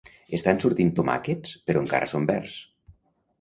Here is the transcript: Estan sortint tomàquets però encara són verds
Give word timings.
Estan 0.35 0.61
sortint 0.63 0.89
tomàquets 0.99 1.51
però 1.69 1.85
encara 1.85 2.09
són 2.15 2.27
verds 2.33 2.57